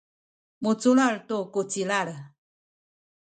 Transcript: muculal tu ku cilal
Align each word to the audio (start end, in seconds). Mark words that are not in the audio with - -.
muculal 0.61 1.15
tu 1.27 1.37
ku 1.53 1.61
cilal 1.71 2.09